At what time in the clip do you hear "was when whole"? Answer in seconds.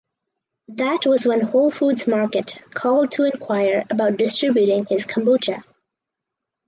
1.05-1.69